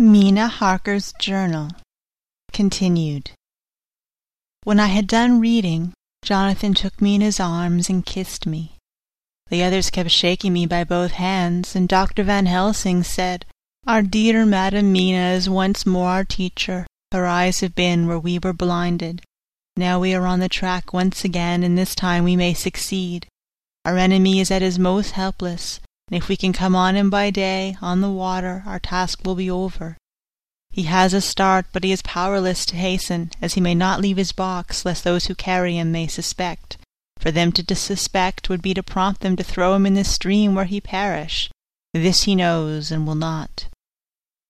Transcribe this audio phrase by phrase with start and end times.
[0.00, 1.70] Mina Harker's Journal
[2.52, 3.32] Continued
[4.62, 8.76] When I had done reading, Jonathan took me in his arms and kissed me.
[9.50, 12.22] The others kept shaking me by both hands, and Dr.
[12.22, 13.44] Van Helsing said,
[13.88, 16.86] Our dear Madam Mina is once more our teacher.
[17.10, 19.22] Her eyes have been where we were blinded.
[19.76, 23.26] Now we are on the track once again, and this time we may succeed.
[23.84, 25.80] Our enemy is at his most helpless,
[26.10, 29.34] and if we can come on him by day, on the water, our task will
[29.34, 29.96] be over.
[30.70, 34.16] He has a start, but he is powerless to hasten, as he may not leave
[34.16, 36.78] his box, lest those who carry him may suspect.
[37.18, 40.54] For them to suspect would be to prompt them to throw him in the stream
[40.54, 41.50] where he perish.
[41.92, 43.66] This he knows, and will not.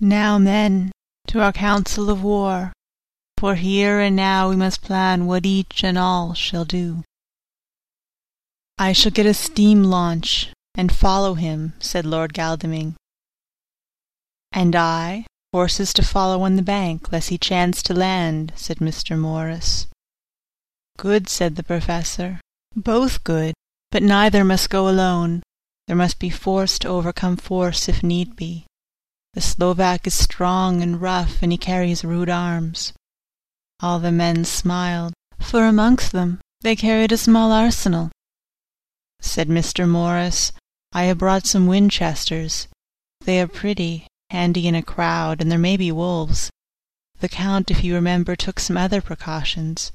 [0.00, 0.90] Now, men,
[1.28, 2.72] to our council of war,
[3.38, 7.04] for here and now we must plan what each and all shall do.
[8.78, 12.94] I shall get a steam launch, and follow him, said Lord Godalming.
[14.52, 19.18] And I, horses to follow on the bank, lest he chance to land, said Mr.
[19.18, 19.86] Morris.
[20.98, 22.40] Good, said the Professor.
[22.74, 23.54] Both good,
[23.90, 25.42] but neither must go alone.
[25.86, 28.66] There must be force to overcome force if need be.
[29.34, 32.92] The Slovak is strong and rough, and he carries rude arms.
[33.80, 38.10] All the men smiled, for amongst them they carried a small arsenal.
[39.20, 39.88] Said Mr.
[39.88, 40.52] Morris,
[40.96, 42.68] I have brought some Winchesters.
[43.20, 46.48] They are pretty, handy in a crowd, and there may be wolves.
[47.20, 49.92] The Count, if you remember, took some other precautions.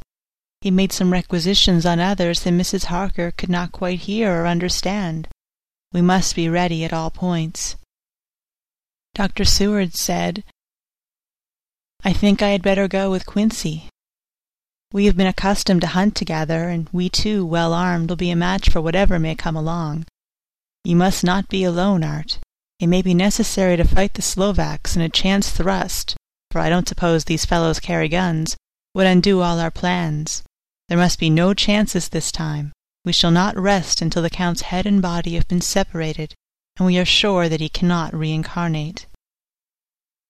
[0.61, 2.83] He made some requisitions on others that Mrs.
[2.85, 5.27] Harker could not quite hear or understand.
[5.91, 7.77] We must be ready at all points.
[9.15, 9.43] Dr.
[9.43, 10.43] Seward said,
[12.03, 13.89] I think I had better go with Quincey.
[14.93, 18.35] We have been accustomed to hunt together, and we two, well armed, will be a
[18.35, 20.05] match for whatever may come along.
[20.83, 22.39] You must not be alone, Art.
[22.79, 26.15] It may be necessary to fight the Slovaks, in a chance thrust,
[26.49, 28.57] for I don't suppose these fellows carry guns,
[28.95, 30.43] would undo all our plans.
[30.89, 32.73] There must be no chances this time.
[33.05, 36.33] We shall not rest until the Count's head and body have been separated,
[36.77, 39.05] and we are sure that he cannot reincarnate.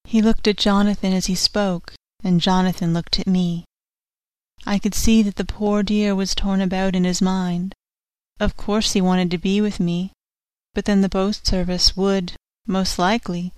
[0.03, 3.65] He looked at Jonathan as he spoke, and Jonathan looked at me.
[4.65, 7.73] I could see that the poor dear was torn about in his mind.
[8.39, 10.11] Of course he wanted to be with me,
[10.73, 12.33] but then the boat service would,
[12.65, 13.53] most likely,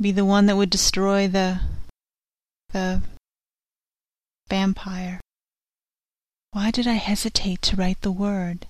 [0.00, 1.60] be the one that would destroy the
[2.70, 3.02] the
[4.48, 5.20] vampire.
[6.52, 8.66] Why did I hesitate to write the word?